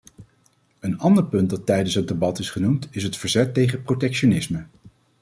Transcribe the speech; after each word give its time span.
Een 0.79 0.99
ander 0.99 1.25
punt 1.25 1.49
dat 1.49 1.65
tijdens 1.65 1.95
het 1.95 2.07
debat 2.07 2.39
is 2.39 2.49
genoemd 2.49 2.87
is 2.91 3.03
het 3.03 3.17
verzet 3.17 3.53
tegen 3.53 3.83
protectionisme. 3.83 4.65